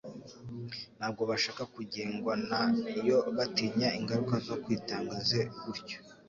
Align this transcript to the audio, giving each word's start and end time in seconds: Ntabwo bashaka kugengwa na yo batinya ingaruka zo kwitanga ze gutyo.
Ntabwo 0.97 1.21
bashaka 1.29 1.63
kugengwa 1.75 2.33
na 2.49 2.61
yo 3.07 3.19
batinya 3.37 3.89
ingaruka 3.99 4.35
zo 4.47 4.55
kwitanga 4.63 5.13
ze 5.27 5.41
gutyo. 5.63 5.97